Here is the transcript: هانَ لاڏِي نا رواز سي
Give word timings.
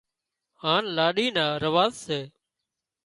هانَ 0.61 0.83
لاڏِي 0.95 1.27
نا 1.35 1.45
رواز 1.63 1.91
سي 2.05 2.19